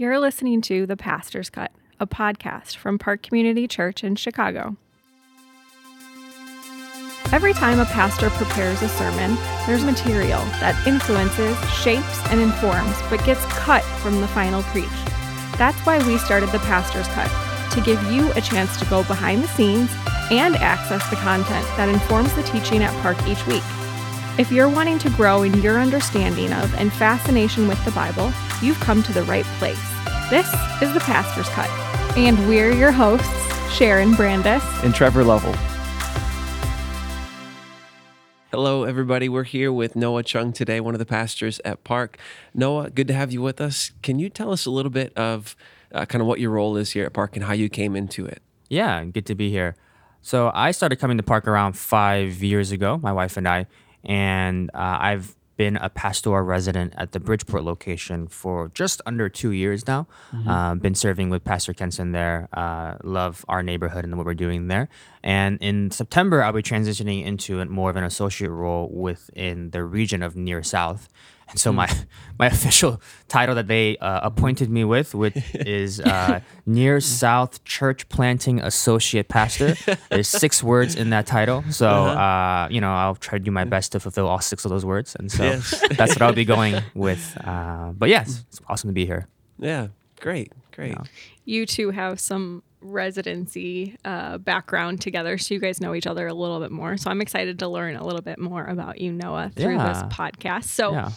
[0.00, 4.76] You're listening to The Pastor's Cut, a podcast from Park Community Church in Chicago.
[7.32, 13.24] Every time a pastor prepares a sermon, there's material that influences, shapes, and informs, but
[13.24, 14.86] gets cut from the final preach.
[15.58, 19.42] That's why we started The Pastor's Cut, to give you a chance to go behind
[19.42, 19.90] the scenes
[20.30, 23.64] and access the content that informs the teaching at Park each week.
[24.38, 28.32] If you're wanting to grow in your understanding of and fascination with the Bible,
[28.62, 29.82] you've come to the right place.
[30.30, 30.46] This
[30.80, 31.68] is the Pastor's Cut,
[32.16, 33.26] and we're your hosts,
[33.74, 35.54] Sharon Brandis and Trevor Lovell.
[38.52, 39.28] Hello, everybody.
[39.28, 42.16] We're here with Noah Chung today, one of the pastors at Park.
[42.54, 43.90] Noah, good to have you with us.
[44.04, 45.56] Can you tell us a little bit of
[45.90, 48.24] uh, kind of what your role is here at Park and how you came into
[48.24, 48.40] it?
[48.68, 49.74] Yeah, good to be here.
[50.22, 53.66] So I started coming to Park around five years ago, my wife and I,
[54.04, 59.50] and uh, I've been a pastoral resident at the Bridgeport location for just under two
[59.50, 60.06] years now.
[60.32, 60.48] Mm-hmm.
[60.48, 62.48] Uh, been serving with Pastor Kenson there.
[62.52, 64.88] Uh, love our neighborhood and what we're doing there.
[65.22, 70.22] And in September, I'll be transitioning into more of an associate role within the region
[70.22, 71.08] of Near South.
[71.50, 71.76] And so mm.
[71.76, 71.88] my
[72.38, 78.08] my official title that they uh, appointed me with, which is uh, Near South Church
[78.08, 79.74] Planting Associate Pastor.
[80.10, 82.20] There's six words in that title, so uh-huh.
[82.20, 84.84] uh, you know I'll try to do my best to fulfill all six of those
[84.84, 85.82] words, and so yes.
[85.96, 87.36] that's what I'll be going with.
[87.44, 89.26] Uh, but yes, it's awesome to be here.
[89.58, 89.88] Yeah,
[90.20, 90.92] great, great.
[90.92, 91.04] Yeah.
[91.44, 96.34] You two have some residency uh, background together, so you guys know each other a
[96.34, 96.96] little bit more.
[96.96, 99.92] So I'm excited to learn a little bit more about you, Noah, through yeah.
[99.92, 100.64] this podcast.
[100.64, 101.10] So, yeah.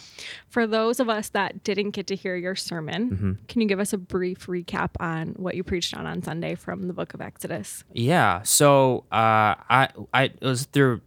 [0.48, 3.32] for those of us that didn't get to hear your sermon, mm-hmm.
[3.48, 6.88] can you give us a brief recap on what you preached on on Sunday from
[6.88, 7.84] the Book of Exodus?
[7.92, 8.42] Yeah.
[8.42, 11.00] So uh, I I it was through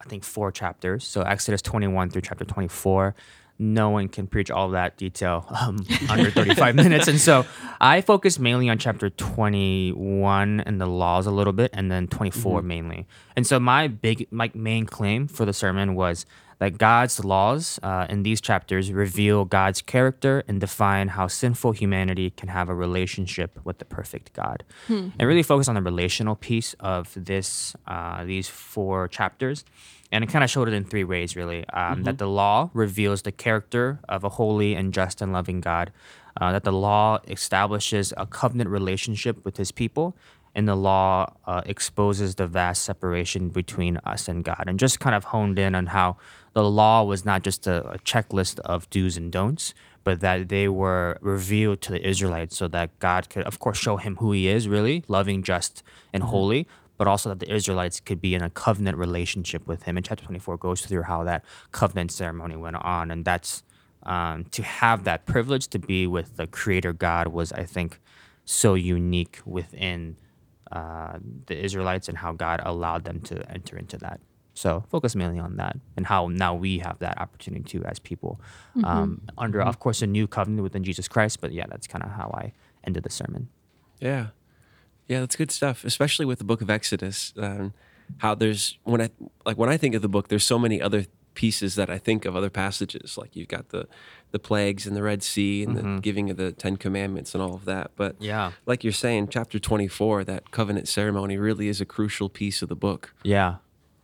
[0.00, 1.06] I think four chapters.
[1.06, 3.14] So Exodus 21 through chapter 24
[3.60, 7.06] no one can preach all that detail um, under 35 minutes.
[7.08, 7.44] And so
[7.80, 12.60] I focused mainly on chapter 21 and the laws a little bit, and then 24
[12.60, 12.68] mm-hmm.
[12.68, 13.06] mainly.
[13.36, 16.24] And so my big, my main claim for the sermon was
[16.58, 22.30] that God's laws uh, in these chapters reveal God's character and define how sinful humanity
[22.30, 24.64] can have a relationship with the perfect God.
[24.86, 25.08] Hmm.
[25.18, 29.64] And really focus on the relational piece of this, uh, these four chapters
[30.12, 32.02] and it kind of showed it in three ways really um, mm-hmm.
[32.04, 35.92] that the law reveals the character of a holy and just and loving god
[36.40, 40.16] uh, that the law establishes a covenant relationship with his people
[40.54, 45.14] and the law uh, exposes the vast separation between us and god and just kind
[45.14, 46.16] of honed in on how
[46.52, 50.68] the law was not just a, a checklist of do's and don'ts but that they
[50.68, 54.48] were revealed to the Israelites so that God could, of course, show him who he
[54.48, 55.82] is, really loving, just,
[56.12, 56.30] and mm-hmm.
[56.30, 56.68] holy,
[57.00, 59.96] but also that the Israelites could be in a covenant relationship with him.
[59.96, 63.10] And chapter 24 goes through how that covenant ceremony went on.
[63.10, 63.62] And that's
[64.02, 68.00] um, to have that privilege to be with the creator God was, I think,
[68.44, 70.18] so unique within
[70.70, 74.20] uh, the Israelites and how God allowed them to enter into that.
[74.52, 78.42] So focus mainly on that and how now we have that opportunity too as people
[78.76, 78.84] mm-hmm.
[78.84, 81.40] um, under, of course, a new covenant within Jesus Christ.
[81.40, 82.52] But yeah, that's kind of how I
[82.84, 83.48] ended the sermon.
[84.00, 84.26] Yeah.
[85.10, 87.34] Yeah, that's good stuff, especially with the book of Exodus.
[87.36, 87.74] Um,
[88.18, 89.10] how there's when I
[89.44, 92.24] like when I think of the book, there's so many other pieces that I think
[92.24, 93.18] of other passages.
[93.18, 93.88] Like you've got the
[94.30, 95.96] the plagues and the Red Sea and mm-hmm.
[95.96, 97.90] the giving of the Ten Commandments and all of that.
[97.96, 102.62] But yeah, like you're saying, chapter 24, that covenant ceremony really is a crucial piece
[102.62, 103.12] of the book.
[103.24, 103.56] Yeah,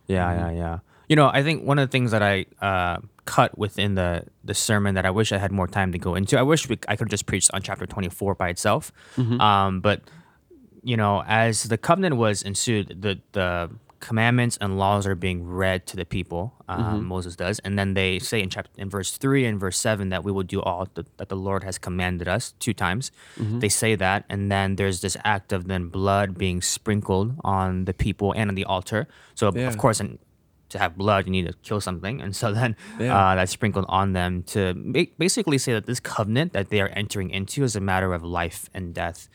[0.07, 0.57] yeah, mm-hmm.
[0.57, 0.79] yeah, yeah.
[1.07, 4.53] You know, I think one of the things that I uh, cut within the the
[4.53, 6.37] sermon that I wish I had more time to go into.
[6.37, 8.91] I wish we, I could just preach on chapter 24 by itself.
[9.15, 9.39] Mm-hmm.
[9.39, 10.01] Um, but
[10.87, 15.85] you know, as the covenant was ensued, the the commandments and laws are being read
[15.87, 16.53] to the people.
[16.69, 17.05] Um, mm-hmm.
[17.05, 20.23] Moses does, and then they say in chapter in verse three and verse seven that
[20.23, 23.11] we will do all the, that the Lord has commanded us two times.
[23.37, 23.59] Mm-hmm.
[23.59, 27.93] They say that, and then there's this act of then blood being sprinkled on the
[27.93, 29.07] people and on the altar.
[29.35, 29.67] So yeah.
[29.67, 30.19] of course, and
[30.69, 33.11] to have blood, you need to kill something, and so then yeah.
[33.11, 34.73] uh, that's sprinkled on them to
[35.17, 38.69] basically say that this covenant that they are entering into is a matter of life
[38.73, 39.27] and death.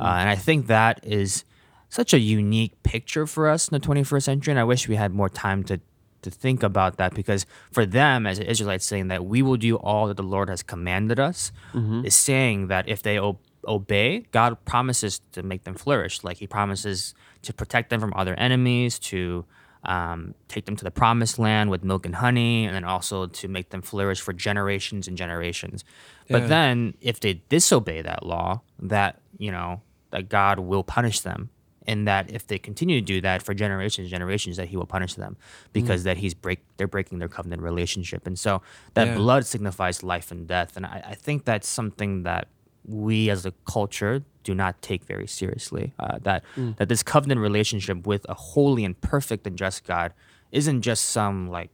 [0.00, 1.44] Uh, and I think that is
[1.88, 4.52] such a unique picture for us in the 21st century.
[4.52, 5.80] And I wish we had more time to
[6.22, 10.06] to think about that because for them as Israelites saying that we will do all
[10.06, 12.04] that the Lord has commanded us mm-hmm.
[12.04, 16.22] is saying that if they o- obey, God promises to make them flourish.
[16.24, 19.44] Like He promises to protect them from other enemies, to
[19.84, 23.48] um, take them to the promised land with milk and honey, and then also to
[23.48, 25.84] make them flourish for generations and generations.
[26.28, 26.38] Yeah.
[26.38, 29.80] But then if they disobey that law, that you know
[30.10, 31.50] that God will punish them
[31.86, 34.86] and that if they continue to do that for generations and generations that he will
[34.86, 35.36] punish them
[35.72, 36.04] because mm.
[36.04, 38.60] that he's break they're breaking their covenant relationship and so
[38.94, 39.14] that yeah.
[39.14, 42.48] blood signifies life and death and I, I think that's something that
[42.86, 45.92] we as a culture do not take very seriously.
[45.98, 46.72] Uh, that hmm.
[46.76, 50.12] that this covenant relationship with a holy and perfect and just God
[50.52, 51.70] isn't just some like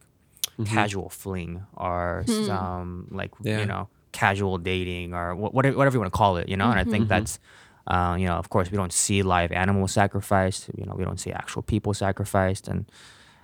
[0.59, 0.65] mm-hmm.
[0.65, 2.45] casual fling or hmm.
[2.45, 3.61] some like Yeah.
[3.61, 6.49] you know casual dating or wha- whatever whatever you want to call it.
[6.49, 6.91] You know, and I mm-hmm.
[6.91, 7.09] think mm-hmm.
[7.11, 7.39] that's.
[7.87, 10.69] Uh, you know, of course, we don't see live animals sacrificed.
[10.77, 12.87] You know, we don't see actual people sacrificed, and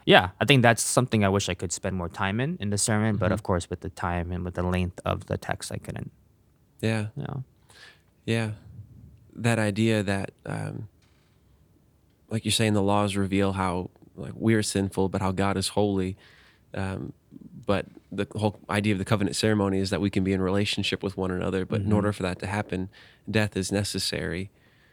[0.05, 2.79] yeah, I think that's something I wish I could spend more time in in the
[2.79, 3.17] sermon.
[3.17, 6.11] But of course, with the time and with the length of the text, I couldn't.
[6.81, 7.07] Yeah.
[7.17, 7.45] You know.
[8.27, 8.51] Yeah.
[9.35, 10.89] That idea that, um,
[12.29, 16.17] like you're saying, the laws reveal how like we're sinful, but how God is holy.
[16.75, 17.13] Um,
[17.65, 21.03] but the whole idea of the covenant ceremony is that we can be in relationship
[21.03, 21.65] with one another.
[21.65, 21.95] But in mm-hmm.
[21.95, 22.91] order for that to happen,
[23.29, 24.51] death is necessary.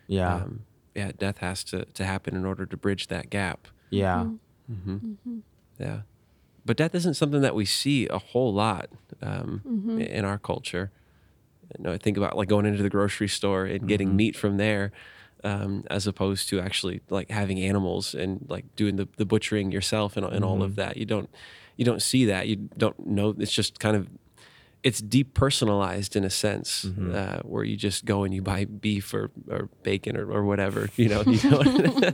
[0.07, 0.35] Yeah.
[0.35, 0.61] Um,
[0.95, 3.67] yeah, death has to, to happen in order to bridge that gap.
[3.89, 4.25] yeah.
[4.71, 4.95] Mm-hmm.
[4.95, 5.39] Mm-hmm.
[5.79, 6.01] Yeah.
[6.65, 8.89] But death isn't something that we see a whole lot
[9.21, 9.61] um,
[9.99, 10.91] i- in our culture.
[11.77, 14.57] You know, I think about like going into the grocery store and getting meat from
[14.57, 14.91] there,
[15.43, 20.17] um, as opposed to actually like having animals and like doing the, the butchering yourself
[20.17, 20.97] and, and all of that.
[20.97, 21.29] You don't
[21.79, 22.49] you don't see that.
[22.49, 23.33] You don't know.
[23.39, 24.09] It's just kind of
[24.83, 29.31] it's depersonalized in a sense, uh, where you just go and you buy beef or,
[29.49, 30.89] or bacon or, or whatever.
[30.97, 32.11] You know, you know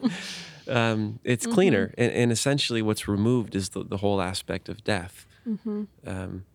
[0.67, 5.25] um, it's cleaner, and, and essentially what's removed is the, the whole aspect of death.
[6.05, 6.45] Um,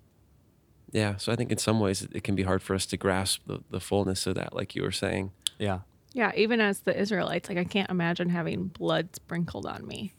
[0.92, 2.96] yeah, so I think in some ways it, it can be hard for us to
[2.96, 5.32] grasp the, the fullness of that, like you were saying.
[5.58, 5.80] Yeah.
[6.12, 10.12] Yeah, even as the Israelites, like I can't imagine having blood sprinkled on me.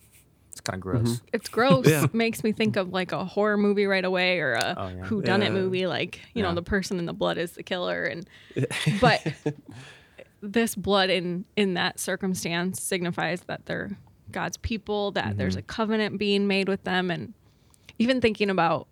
[0.61, 1.09] It's kind of gross.
[1.15, 1.25] Mm-hmm.
[1.33, 1.87] It's gross.
[1.87, 2.05] Yeah.
[2.13, 5.03] Makes me think of like a horror movie right away or a Oh, yeah.
[5.05, 5.53] who done it Yeah.
[5.53, 6.49] movie like, you Yeah.
[6.49, 8.29] know, the person in the blood is the killer and
[9.01, 9.25] but
[10.41, 13.97] this blood in in that circumstance signifies that they're
[14.31, 15.37] God's people, that mm-hmm.
[15.37, 17.33] there's a covenant being made with them and
[17.97, 18.87] even thinking about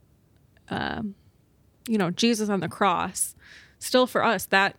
[0.70, 1.14] um,
[1.88, 3.36] you know, Jesus on the cross,
[3.78, 4.76] still for us that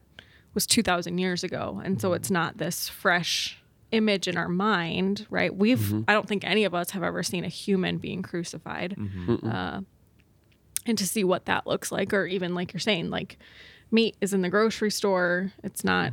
[0.55, 2.17] was 2000 years ago and so mm-hmm.
[2.17, 3.60] it's not this fresh
[3.93, 5.55] image in our mind right?
[5.55, 8.97] We've i don't think any of us have ever seen a human being crucified.
[9.45, 9.81] Uh,
[10.87, 13.39] and to see what that looks like or even like you're saying like
[13.91, 15.53] meat is in the grocery store.
[15.65, 16.13] It's not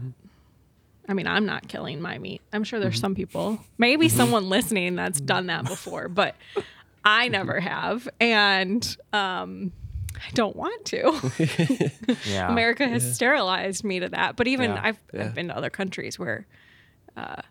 [1.10, 2.42] i mean i'm not killing my meat.
[2.52, 6.36] I'm sure there's some people maybe someone listening that's done that before but
[7.06, 8.10] i never have.
[8.20, 9.72] And um
[10.16, 11.92] i don't want to.
[12.26, 12.52] Yeah.
[12.52, 14.36] America has sterilized me to that.
[14.36, 14.82] But even Yeah.
[14.84, 15.26] I've, Yeah.
[15.26, 16.46] I've been to other countries where
[17.16, 17.42] uh,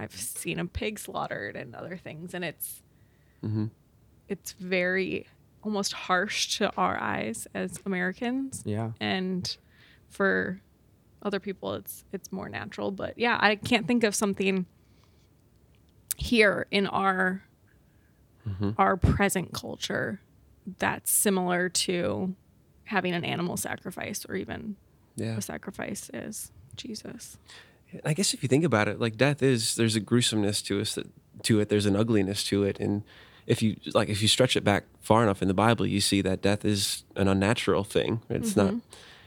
[0.00, 2.82] I've seen a pig slaughtered and other things, and it's
[3.44, 3.66] mm-hmm.
[4.28, 5.26] it's very
[5.62, 8.92] almost harsh to our eyes as Americans, Yeah.
[8.98, 9.56] and
[10.08, 10.62] for
[11.22, 12.90] other people, it's it's more natural.
[12.90, 14.64] But yeah, I can't think of something
[16.16, 17.42] here in our
[18.48, 18.70] mm-hmm.
[18.78, 20.20] our present culture
[20.78, 22.34] that's similar to
[22.84, 24.76] having an animal sacrifice or even
[25.16, 25.36] Yeah.
[25.36, 27.36] a sacrifice is Jesus.
[28.04, 30.94] I guess if you think about it, like death is there's a gruesomeness to us
[30.94, 31.06] that
[31.44, 31.68] to it.
[31.68, 33.02] There's an ugliness to it, and
[33.46, 36.22] if you like if you stretch it back far enough in the Bible, you see
[36.22, 38.22] that death is an unnatural thing.
[38.28, 38.74] It's not.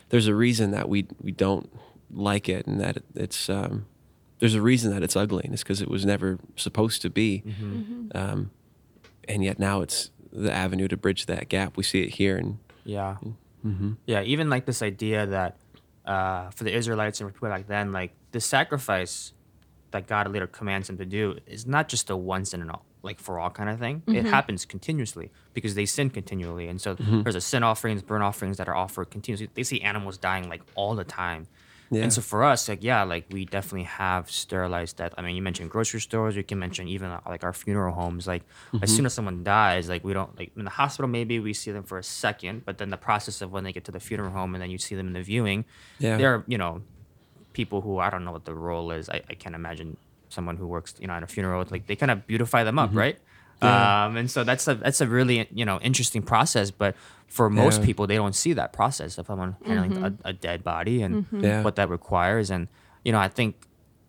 [0.09, 1.69] There's a reason that we we don't
[2.11, 3.85] like it, and that it, it's um,
[4.39, 7.43] there's a reason that it's ugly, and it's because it was never supposed to be.
[8.13, 8.51] Um,
[9.27, 11.77] and yet now it's the avenue to bridge that gap.
[11.77, 13.17] We see it here, and Yeah.
[14.05, 14.21] Yeah.
[14.23, 15.57] Even like this idea that
[16.05, 19.31] uh, for the Israelites and people back then, like the sacrifice
[19.91, 22.83] that God later commands him to do is not just a once and an all,
[23.03, 24.01] like for all kind of thing.
[24.07, 24.27] It mm-hmm.
[24.27, 27.21] happens continuously because they sin continually, and so mm-hmm.
[27.21, 29.49] there's a sin offerings, burnt offerings that are offered continuously.
[29.53, 31.47] They see animals dying like all the time.
[31.91, 32.01] Yeah.
[32.01, 35.13] And so for us, like yeah, like we definitely have sterilized death.
[35.15, 36.35] I mean, you mentioned grocery stores.
[36.35, 38.25] You can mention even uh, like our funeral homes.
[38.25, 38.41] Like
[38.73, 38.95] as mm-hmm.
[38.95, 41.07] soon as someone dies, like we don't like in the hospital.
[41.07, 43.83] Maybe we see them for a second, but then the process of when they get
[43.85, 45.65] to the funeral home and then you see them in the viewing,
[45.99, 46.17] Yeah.
[46.17, 46.81] they're you know
[47.53, 49.09] people who I don't know what the role is.
[49.09, 49.97] I, I can't imagine
[50.29, 52.89] someone who works you know at a funeral like they kind of beautify them up,
[52.89, 52.97] mm-hmm.
[52.97, 53.19] right?
[53.61, 56.95] Um, and so that's a that's a really you know interesting process, but
[57.27, 57.85] for most Yeah.
[57.85, 60.05] people they don't see that process of someone handling mm-hmm.
[60.25, 61.43] a, a dead body and mm-hmm.
[61.43, 61.63] Yeah.
[61.63, 62.51] what that requires.
[62.51, 62.67] And
[63.05, 63.55] you know I think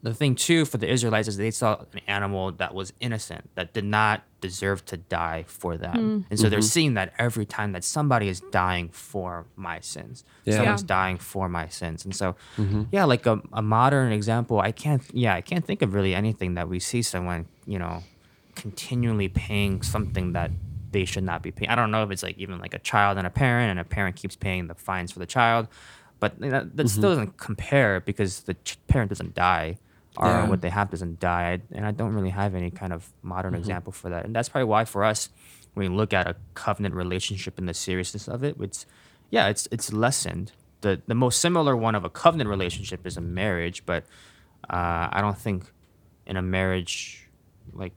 [0.04, 3.72] the thing too for the Israelites is they saw an animal that was innocent that
[3.72, 6.20] did not deserve to die for them, hmm.
[6.28, 6.66] and so they're mm-hmm.
[6.66, 10.56] seeing that every time that somebody is dying for my sins, Yeah.
[10.56, 10.98] someone's Yeah.
[10.98, 12.82] dying for my sins, and so mm-hmm.
[12.92, 16.52] yeah, like a, a modern example, I can't yeah I can't think of really anything
[16.54, 18.02] that we see someone you know
[18.54, 20.50] continually paying something that
[20.92, 21.70] they should not be paying.
[21.70, 23.84] I don't know if it's like even like a child and a parent, and a
[23.84, 25.66] parent keeps paying the fines for the child,
[26.20, 26.86] but you know, that mm-hmm.
[26.86, 29.78] still doesn't compare because the ch- parent doesn't die
[30.18, 30.48] or Yeah.
[30.48, 33.92] what they have doesn't die, and I don't really have any kind of modern example
[33.92, 35.28] for that, and that's probably why for us,
[35.74, 38.86] when we look at a covenant relationship and the seriousness of it, it's
[39.30, 40.52] yeah, it's it's lessened
[40.82, 44.04] the the most similar one of a covenant relationship is a marriage, but
[44.70, 45.72] uh, I don't think
[46.26, 47.28] in a marriage
[47.72, 47.92] like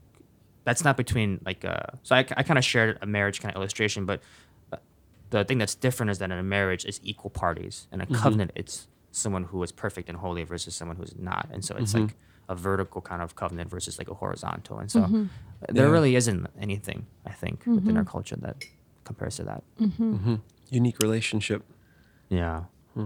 [0.63, 3.57] that's not between like uh so I, I kind of shared a marriage kind of
[3.59, 4.21] illustration, but
[4.73, 4.77] uh,
[5.29, 7.87] the thing that's different is that in a marriage it's equal parties.
[7.91, 11.63] In a covenant, it's someone who is perfect and holy versus someone who's not, and
[11.63, 12.05] so it's mm-hmm.
[12.05, 12.15] like
[12.49, 15.25] a vertical kind of covenant versus like a horizontal, and so mm-hmm.
[15.69, 15.91] there Yeah.
[15.91, 18.11] really isn't anything I think within our mm-hmm.
[18.11, 18.63] culture that
[19.03, 19.63] compares to that.
[20.69, 21.63] Unique relationship.
[22.29, 22.63] Yeah.
[22.93, 23.05] Hmm.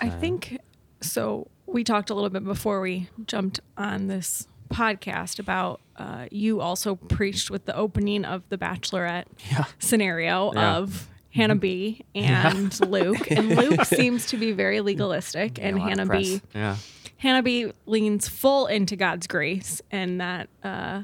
[0.00, 0.58] I think
[1.00, 1.48] so.
[1.66, 6.94] We talked a little bit before we jumped on this podcast about uh, you also
[6.96, 9.64] preached with the opening of the Bachelorette Yeah.
[9.78, 10.76] scenario Yeah.
[10.76, 15.92] of Hannah B and Luke, and Luke seems to be very legalistic, and a lot
[15.92, 16.18] of Hannah.
[16.18, 16.76] B Yeah.
[17.18, 21.02] Hannah B leans full into God's grace and that uh,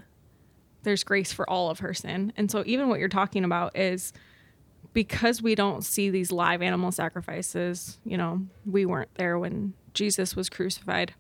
[0.83, 2.33] there's grace for all of her sin.
[2.37, 4.13] And so, even what you're talking about is
[4.95, 10.35] because we don't see these live animal sacrifices, you know, we weren't there when Jesus
[10.35, 11.13] was crucified.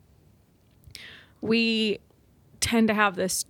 [1.42, 1.98] We
[2.60, 3.44] tend to have this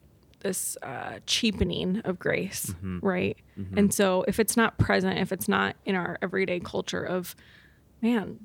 [0.47, 3.05] this uh, cheapening of grace, mm-hmm.
[3.05, 3.37] right?
[3.59, 3.79] Mm-hmm.
[3.79, 7.35] And so, if it's not present, if it's not in our everyday culture of,
[8.01, 8.39] man,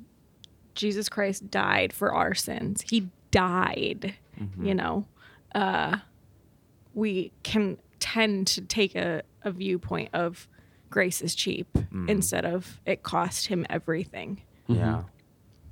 [0.73, 2.81] Jesus Christ died for our sins.
[2.81, 4.65] He died, mm-hmm.
[4.65, 5.05] you know.
[5.53, 5.97] Uh,
[6.93, 10.47] we can tend to take a, a viewpoint of
[10.89, 11.67] grace is cheap
[12.07, 14.41] instead of it cost him everything.
[14.67, 15.03] Yeah.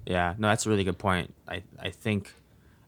[0.05, 0.35] Yeah.
[0.37, 1.33] No, that's a really good point.
[1.47, 2.33] I, I think,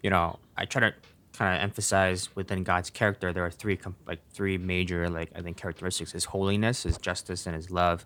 [0.01, 0.93] you know, I try to
[1.41, 5.57] kind of emphasize within God's character, there are three, like three major, like, I think
[5.57, 8.05] characteristics his holiness, his justice, and his love.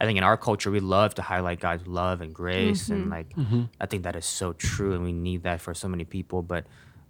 [0.00, 2.90] I think in our culture, we love to highlight God's love and grace.
[2.90, 3.10] And mm-hmm.
[3.10, 3.62] like, mm-hmm.
[3.80, 4.92] I think that is so true.
[4.92, 6.42] And we need that for so many people.
[6.42, 6.66] But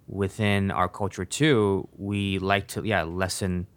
[0.07, 3.67] within our culture too, we like to, yeah, lessen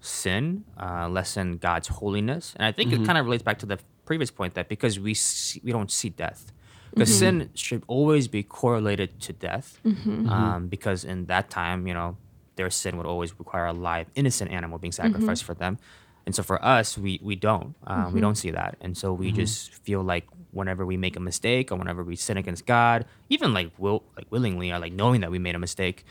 [0.00, 3.04] sin, uh, lessen God's holiness, and I think it mm-hmm.
[3.04, 6.08] kind of relates back to the previous point that because we see, we don't see
[6.08, 6.52] death,
[6.92, 7.18] because mm-hmm.
[7.18, 10.28] sin should always be correlated to death, mm-hmm.
[10.28, 10.66] um, mm-hmm.
[10.66, 12.16] because in that time, you know,
[12.56, 15.78] their sin would always require a live, innocent animal being sacrificed for them,
[16.26, 19.32] and so for us, we we don't, um, we don't see that, and so we
[19.32, 23.54] just feel like whenever we make a mistake or whenever we sin against God, even
[23.54, 26.04] like will like willingly or like knowing that we made a mistake,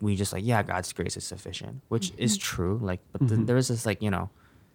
[0.00, 3.56] we just like yeah god's grace is sufficient which is true like but then there
[3.56, 4.30] is this like you know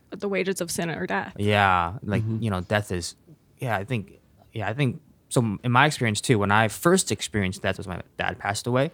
[0.09, 1.33] But the wages of sin are death.
[1.37, 3.15] yeah like you know death is
[3.59, 4.19] yeah i think
[4.53, 8.01] yeah i think so in my experience too when i first experienced death was my
[8.17, 8.91] dad passed away.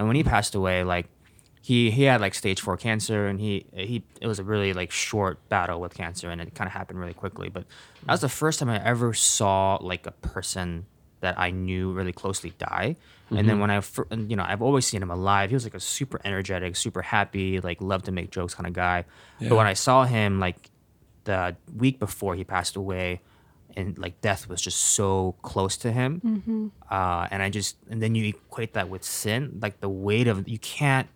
[0.00, 1.06] And when he passed away like
[1.60, 4.90] he he had like stage four cancer and he he it was a really like
[4.90, 7.50] short battle with cancer and it kind of happened really quickly.
[7.50, 7.64] But
[8.06, 10.86] that was the first time i ever saw like a person
[11.20, 12.96] that i knew really closely die.
[13.28, 13.60] And then mm-hmm.
[13.60, 15.50] when i you know i've always seen him alive.
[15.50, 18.72] He was like a super energetic super happy like love to make jokes kind of
[18.72, 19.04] guy.
[19.38, 20.70] But when i saw him like
[21.24, 23.20] the week before he passed away
[23.76, 26.20] and like death was just so close to him.
[26.24, 26.68] Mm-hmm.
[26.90, 30.48] Uh, and i just and then you equate that with sin like the weight of
[30.48, 31.08] you can't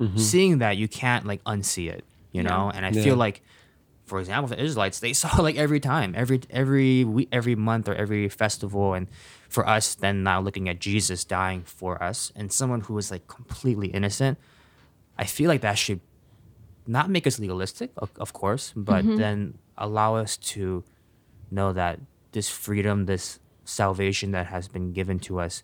[0.00, 0.16] mm-hmm.
[0.16, 2.70] seeing that you can't like unsee it you know?
[2.74, 3.02] And i Yeah.
[3.02, 3.42] feel like
[4.06, 7.94] for example the israelites they saw like every time every every week every month or
[7.94, 8.94] every festival.
[8.94, 9.08] And
[9.48, 13.26] for us then now looking at jesus dying for us and someone who was like
[13.26, 14.38] completely innocent
[15.18, 16.00] i feel like that should
[16.86, 19.16] not make us legalistic of, of course but mm-hmm.
[19.16, 20.84] then allow us to
[21.50, 22.00] know that
[22.32, 25.62] this freedom this salvation that has been given to us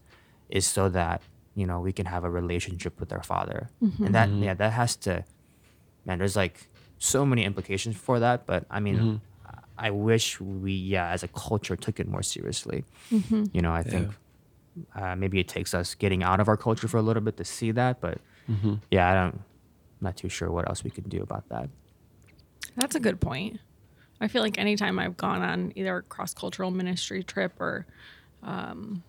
[0.48, 1.22] is so that
[1.54, 3.70] you know we can have a relationship with our father.
[3.82, 4.06] Mm-hmm.
[4.06, 4.42] And that mm-hmm.
[4.42, 5.24] yeah that has to
[6.04, 9.16] man there's like so many implications for that but i mean mm-hmm.
[9.76, 12.84] i wish we yeah as a culture took it more seriously.
[13.10, 14.12] You know i think
[14.94, 17.44] uh, maybe it takes us getting out of our culture for a little bit to
[17.44, 18.18] see that but
[18.90, 19.40] yeah i don't
[20.00, 21.70] I'm not too sure what else we can do about that.
[22.76, 23.60] That's a good point.
[24.20, 27.86] I feel like anytime I've gone on either a cross cultural ministry trip or
[28.42, 29.02] um,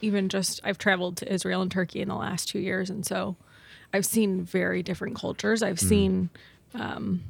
[0.00, 3.36] even just I've traveled to Israel and Turkey in the last two years, and so
[3.92, 5.62] I've seen very different cultures.
[5.62, 6.30] I've seen
[6.74, 7.22] um,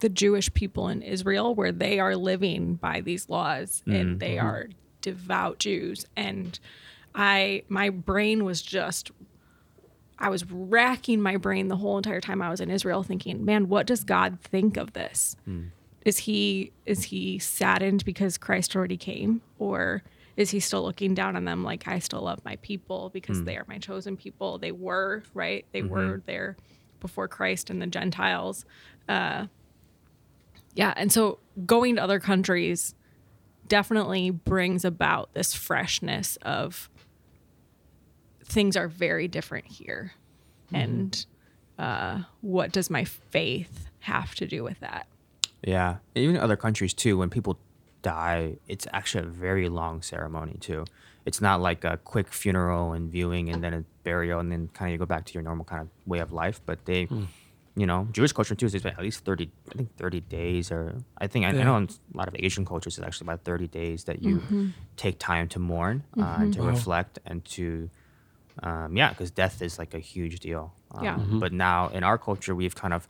[0.00, 4.68] the Jewish people in Israel where they are living by these laws and they are
[5.00, 6.58] devout Jews, and
[7.14, 9.10] I my brain was just
[10.18, 13.68] I was racking my brain the whole entire time I was in Israel thinking, man,
[13.68, 15.36] what does God think of this?
[16.04, 20.02] Is he is he saddened because Christ already came or
[20.36, 23.56] is he still looking down on them like I still love my people because they
[23.56, 24.58] are my chosen people?
[24.58, 25.64] They were, right?
[25.72, 26.56] They were there
[27.00, 28.64] before Christ and the Gentiles.
[29.08, 29.46] Uh
[30.74, 32.94] yeah, and so going to other countries
[33.68, 36.88] definitely brings about this freshness of
[38.44, 40.12] things are very different here.
[40.72, 41.26] And
[41.78, 45.06] uh, what does my faith have to do with that?
[45.64, 47.16] Yeah, even in other countries too.
[47.18, 47.58] When people
[48.02, 50.84] die, it's actually a very long ceremony too.
[51.24, 54.88] It's not like a quick funeral and viewing and then a burial and then kind
[54.88, 56.60] of you go back to your normal kind of way of life.
[56.66, 57.08] But they,
[57.76, 59.50] you know, Jewish culture too is at least thirty.
[59.72, 62.64] I think thirty days, or I think I, I know in a lot of Asian
[62.64, 64.42] cultures it's actually about thirty days that you
[64.96, 66.66] take time to mourn, uh, and to Wow.
[66.68, 67.88] reflect, and to,
[68.62, 70.74] um, yeah, because death is like a huge deal.
[70.90, 71.16] Um, Yeah.
[71.38, 73.06] But now in our culture, we've kind of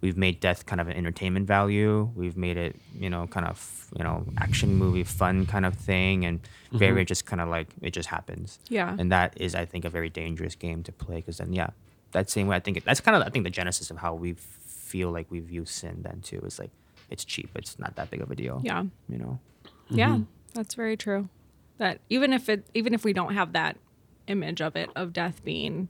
[0.00, 2.10] we've made death kind of an entertainment value.
[2.14, 6.24] We've made it, you know, kind of you know action movie fun kind of thing,
[6.24, 6.78] and mm-hmm.
[6.78, 8.58] very just kind of like it just happens.
[8.68, 8.96] Yeah.
[8.98, 11.70] And that is, I think, a very dangerous game to play because then, yeah,
[12.12, 14.14] that same way, I think it, that's kind of, I think, the genesis of how
[14.14, 16.40] we feel like we view sin then too.
[16.40, 16.70] Is like
[17.10, 17.50] it's cheap.
[17.54, 18.60] It's not that big of a deal.
[18.64, 18.84] Yeah.
[19.08, 19.38] You know.
[19.64, 19.98] Mm-hmm.
[19.98, 20.18] Yeah,
[20.54, 21.28] that's very true.
[21.78, 23.76] That even if it even if we don't have that
[24.26, 25.88] image of it of death being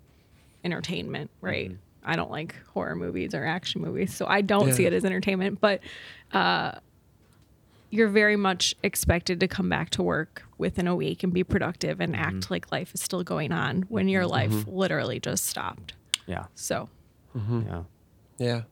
[0.64, 1.70] entertainment, right?
[1.70, 1.89] Mm-hmm.
[2.04, 5.60] I don't like horror movies or action movies, so I don't see it as entertainment,
[5.60, 5.80] but
[6.32, 6.72] uh
[7.92, 12.00] you're very much expected to come back to work within a week and be productive
[12.00, 15.92] and act like life is still going on when your life literally just stopped.
[16.26, 16.44] Yeah.
[16.54, 16.88] So,
[17.34, 17.82] Yeah.
[18.38, 18.62] Yeah.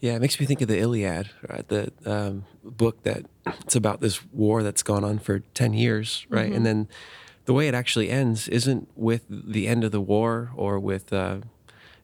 [0.00, 1.68] Yeah, it makes me think of the Iliad, right?
[1.68, 3.26] The um, book that
[3.60, 6.50] it's about this war that's gone on for 10 years, right?
[6.52, 6.88] And then
[7.44, 11.40] the way it actually ends isn't with the end of the war or with, uh,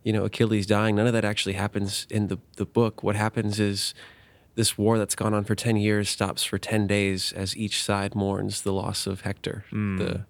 [0.05, 0.95] you know, Achilles dying.
[0.95, 3.03] None of that actually happens in the, the book.
[3.03, 3.95] What happens is
[4.55, 8.15] this war that's gone on for 10 years stops for 10 days as each side
[8.15, 9.65] mourns the loss of Hector,
[9.99, 10.27] the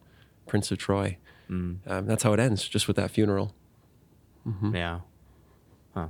[0.46, 1.18] Prince of Troy.
[1.86, 3.52] Um, that's how it ends, just with that funeral.
[4.74, 5.00] Yeah.
[5.92, 6.08] Huh.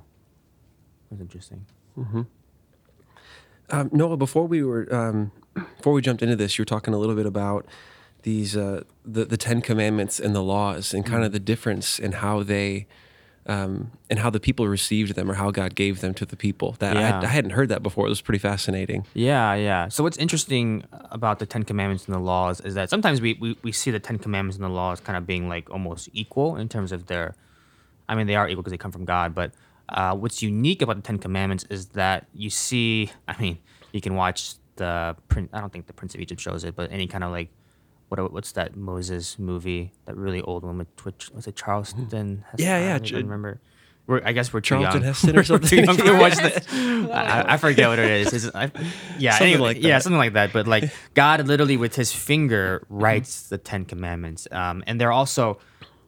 [1.10, 1.66] That's interesting.
[3.70, 6.98] Um, Noah, before we were um, before we jumped into this, you were talking a
[6.98, 7.66] little bit about
[8.22, 12.12] these uh, the the Ten Commandments and the laws, and kind of the difference in
[12.12, 12.86] how they
[13.46, 16.76] um, and how the people received them, or how God gave them to the people.
[16.78, 17.20] That I, Yeah.
[17.22, 18.06] I hadn't heard that before.
[18.06, 19.06] It was pretty fascinating.
[19.14, 19.88] Yeah, yeah.
[19.88, 23.56] So what's interesting about the Ten Commandments and the laws is that sometimes we, we,
[23.62, 26.68] we see the Ten Commandments and the laws kind of being like almost equal in
[26.68, 27.34] terms of their,
[28.08, 29.34] I mean, they are equal because they come from God.
[29.34, 29.52] But
[29.90, 33.58] uh, what's unique about the Ten Commandments is that you see, I mean,
[33.92, 36.90] you can watch the, Prin- I don't think the Prince of Egypt shows it, but
[36.90, 37.50] any kind of like,
[38.08, 42.02] what what's that Moses movie, that really old one with, with was it Charleston?
[42.04, 42.44] Heston?
[42.58, 43.60] Yeah, I yeah, don't Ch- remember.
[44.06, 45.02] We're, I guess we're too Charlton young.
[45.02, 45.68] Heston or We're something?
[45.70, 46.66] too young to watch that.
[47.10, 48.50] I, I forget what it is.
[48.54, 48.70] I-
[49.18, 50.52] yeah, Something anyway, like yeah, something like that.
[50.52, 55.58] But like God, literally with His finger writes the Ten Commandments, um, and they're also,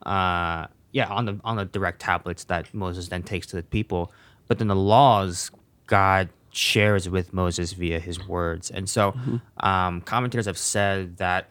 [0.05, 4.13] uh, yeah, on the on the direct tablets that Moses then takes to the people.
[4.47, 5.51] But then the laws,
[5.87, 9.15] God shares with Moses via His words, and so
[9.61, 11.49] um, commentators have said that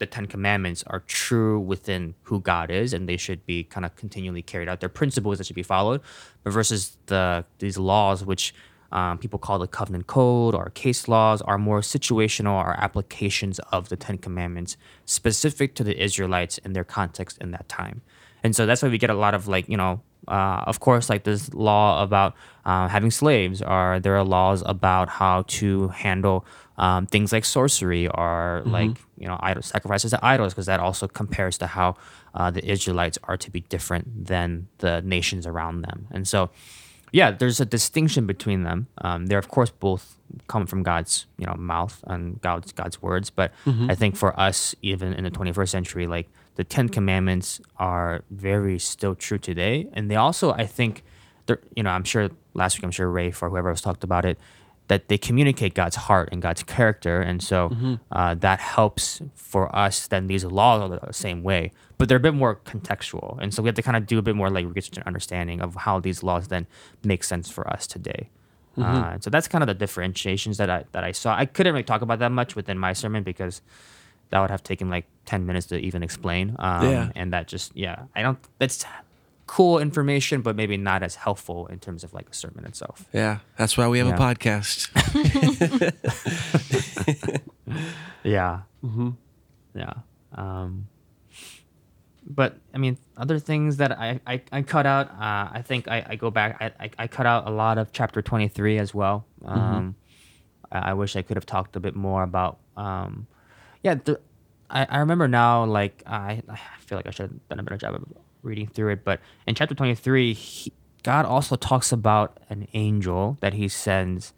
[0.00, 3.94] the Ten Commandments are true within who God is, and they should be kind of
[3.94, 4.80] continually carried out.
[4.80, 6.00] They're principles that should be followed,
[6.42, 8.54] but versus the these laws, which
[8.92, 13.90] um, people call the covenant code or case laws, are more situational or applications of
[13.90, 18.00] the Ten Commandments specific to the Israelites in their context in that time.
[18.42, 21.08] And so that's why we get a lot of like you know uh, of course,
[21.08, 26.44] like this law about uh, having slaves, or there are laws about how to handle
[26.78, 31.08] um, things like sorcery, or like you know idol sacrifices to idols, because that also
[31.08, 31.96] compares to how
[32.34, 36.06] uh, the Israelites are to be different than the nations around them.
[36.10, 36.50] And so,
[37.12, 38.86] yeah, there's a distinction between them.
[38.98, 43.30] Um, they're of course both come from God's you know mouth and God's God's words,
[43.30, 43.52] but
[43.90, 48.78] I think for us, even in the 21st century, like the Ten Commandments are very
[48.78, 51.02] still true today, and they also I think,
[51.46, 54.24] they're you know I'm sure last week I'm sure Rafe or whoever else talked about
[54.24, 54.38] it,
[54.88, 57.70] that they communicate God's heart and God's character, and so
[58.12, 60.06] uh, that helps for us.
[60.08, 63.62] Then these laws are the same way, but they're a bit more contextual, and so
[63.62, 66.00] we have to kind of do a bit more like research and understanding of how
[66.00, 66.66] these laws then
[67.04, 68.28] make sense for us today.
[68.78, 71.36] Uh, so that's kind of the differentiations that I that I saw.
[71.36, 73.60] I couldn't really talk about that much within my sermon because
[74.30, 76.56] that would have taken like ten minutes to even explain.
[76.58, 77.10] Um, Yeah.
[77.14, 78.38] and that just yeah, I don't.
[78.58, 78.84] That's
[79.46, 83.04] cool information, but maybe not as helpful in terms of like a sermon itself.
[83.12, 84.14] Yeah, that's why we have Yeah.
[84.14, 84.88] a podcast.
[88.22, 88.60] Yeah.
[88.84, 89.10] Mm-hmm.
[89.74, 89.92] Yeah.
[90.34, 90.88] Um,
[92.26, 96.04] but I mean, other things that I, I, I cut out, uh, I think I,
[96.06, 99.26] I go back, I, I, I cut out a lot of chapter 23 as well.
[99.44, 99.96] Um,
[100.70, 103.26] I, I wish I could have talked a bit more about, um,
[103.82, 104.20] yeah, the,
[104.68, 107.76] I, I remember now, like, I, I feel like I should have done a better
[107.76, 108.04] job of
[108.42, 113.54] reading through it, but in chapter 23, he, God also talks about an angel that
[113.54, 114.32] he sends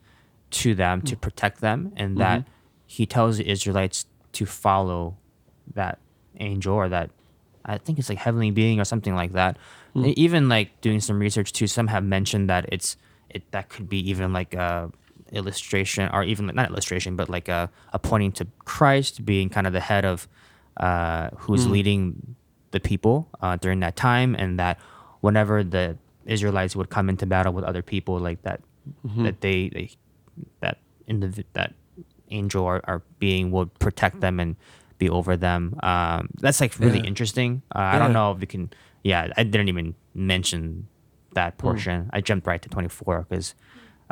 [0.50, 2.44] to them to protect them, and that
[2.86, 5.16] he tells the Israelites to follow
[5.74, 5.98] that
[6.38, 7.10] angel or that
[7.64, 9.56] I think it's like heavenly being or something like that.
[9.94, 10.12] Hmm.
[10.16, 12.96] Even like doing some research too, some have mentioned that it's
[13.30, 14.90] it that could be even like a
[15.32, 19.72] illustration or even not illustration, but like a, a pointing to Christ being kind of
[19.72, 20.28] the head of
[20.76, 22.36] uh, who's leading
[22.70, 24.78] the people uh, during that time, and that
[25.20, 28.60] whenever the Israelites would come into battle with other people, like that,
[29.24, 29.90] that they, they
[30.60, 31.74] that in the that
[32.30, 34.56] angel or, or being would protect them and
[34.98, 35.78] be over them.
[35.82, 37.06] Um, that's like really Yeah.
[37.06, 37.62] interesting.
[37.74, 38.70] Uh, I don't know if we can.
[39.04, 40.88] Yeah, I didn't even mention
[41.34, 42.08] that portion.
[42.12, 43.54] I jumped right to 24 because,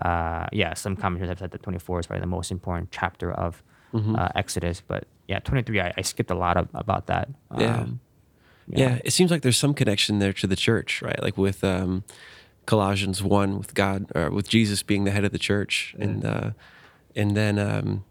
[0.04, 3.62] uh, yeah, some commentators have said that 24 is probably the most important chapter of
[3.94, 4.82] uh, Exodus.
[4.86, 7.28] But yeah, 23, I, I skipped a lot of, about that.
[7.58, 7.80] Yeah.
[7.80, 8.00] Um,
[8.68, 8.98] yeah.
[9.04, 11.20] it seems like there's some connection there to the church, right?
[11.22, 12.04] Like with um,
[12.66, 16.50] Colossians one, with God or with Jesus being the head of the church, and uh,
[17.16, 18.04] and then um,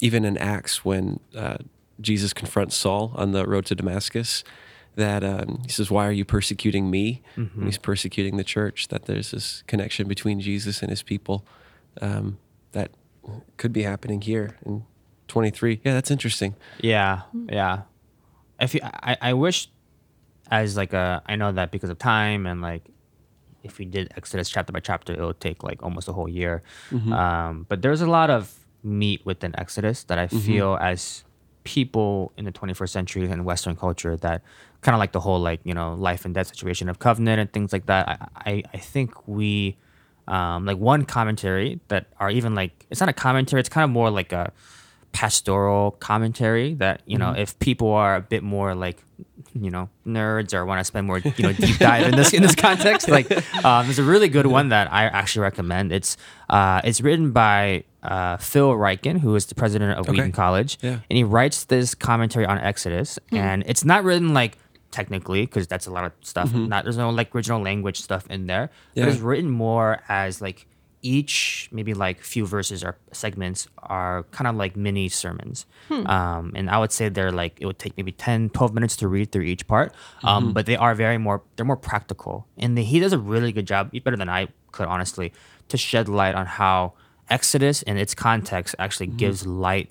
[0.00, 1.58] even in Acts when uh,
[2.00, 4.44] Jesus confronts Saul on the road to Damascus,
[4.96, 7.66] that um, he says, "Why are you persecuting me?" Mm-hmm.
[7.66, 11.46] He's persecuting the church, that there's this connection between Jesus and his people
[12.00, 12.38] um,
[12.72, 12.90] that
[13.56, 14.84] could be happening here in
[15.28, 15.80] 23.
[15.84, 16.54] Yeah, that's interesting.
[16.80, 17.82] Yeah, yeah.
[18.60, 19.68] If you, I, I wish,
[20.50, 22.84] as like a, I know that because of time and like,
[23.62, 26.62] if we did Exodus chapter by chapter, it would take like almost a whole year.
[27.12, 31.24] Um, but there's a lot of meat within Exodus that I feel as
[31.66, 34.42] people in the 21st century and Western culture that
[34.80, 37.52] kind of like the whole like you know life and death situation of covenant and
[37.52, 38.08] things like that.
[38.08, 39.76] I I, I think we.
[40.28, 43.90] Um, like one commentary that are even like it's not a commentary it's kind of
[43.90, 44.52] more like a
[45.12, 49.04] pastoral commentary that you know if people are a bit more like
[49.64, 52.42] you know nerds or want to spend more you know deep dive in this in
[52.42, 53.30] this context like
[53.64, 55.92] um, there's a really good one that I actually recommend.
[55.92, 56.16] It's
[56.50, 61.00] uh, it's written by uh, Phil Ryken who is the president of Wheaton College Yeah.
[61.10, 64.58] and he writes this commentary on Exodus and it's not written like
[64.92, 66.54] technically because that's a lot of stuff.
[66.54, 69.04] Not there's no like original language stuff in there Yeah.
[69.04, 70.66] but it's written more as like
[71.02, 76.68] each maybe like few verses or segments are kind of like mini sermons um, and
[76.70, 79.42] i would say they're like it would take maybe 10 12 minutes to read through
[79.42, 79.92] each part
[80.24, 83.52] um, but they are very more they're more practical and the, he does a really
[83.52, 85.32] good job better than i could honestly
[85.68, 86.92] to shed light on how
[87.28, 89.90] exodus and its context actually gives light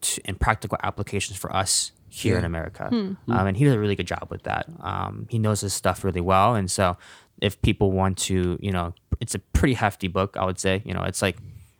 [0.00, 2.46] to, and practical applications for us here in Yeah.
[2.46, 2.88] America.
[2.92, 4.66] Um, and he does a really good job with that.
[4.80, 6.54] Um, he knows his stuff really well.
[6.54, 6.96] And so
[7.40, 10.94] if people want to, you know, it's a pretty hefty book, I would say, you
[10.94, 11.36] know, it's like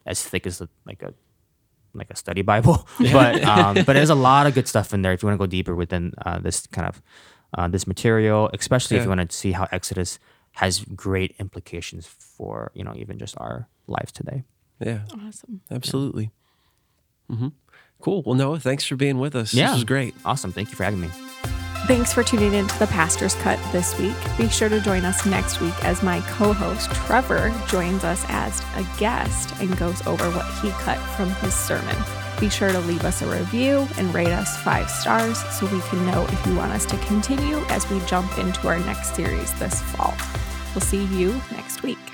[0.07, 1.15] as thick as a, like a,
[1.95, 5.13] like a study Bible, but, um, but there's a lot of good stuff in there.
[5.13, 7.03] If you want to go deeper within uh, this kind of,
[7.57, 10.19] uh, this material, especially if you want to see how Exodus
[10.53, 14.43] has great implications for, you know, even just our lives today.
[14.81, 15.01] Yeah.
[15.13, 15.61] Awesome.
[15.71, 16.31] Absolutely.
[17.31, 17.49] mm-hmm
[18.05, 18.23] Cool.
[18.27, 19.55] Well, Noah, thanks for being with us.
[19.55, 19.69] Yeah.
[19.69, 20.15] This was great.
[20.27, 20.53] Awesome.
[20.53, 21.09] Thank you for having me.
[21.87, 24.17] Thanks for tuning in to the Pastor's Cut this week.
[24.39, 28.61] Be sure to join us next week as my co host Trevor joins us as
[28.77, 31.95] a guest and goes over what he cut from his sermon.
[32.41, 36.07] Be sure to leave us a review and rate us five stars so we can
[36.07, 39.83] know if you want us to continue as we jump into our next series this
[39.83, 40.15] fall.
[40.75, 42.14] We'll see you next week.